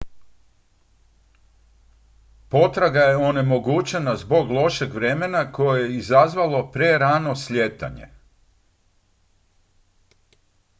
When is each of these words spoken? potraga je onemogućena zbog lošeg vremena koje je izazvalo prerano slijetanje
potraga 2.49 2.99
je 2.99 3.15
onemogućena 3.17 4.15
zbog 4.15 4.51
lošeg 4.51 4.93
vremena 4.93 5.51
koje 5.51 5.81
je 5.83 5.95
izazvalo 5.95 6.71
prerano 6.71 7.35
slijetanje 7.35 8.07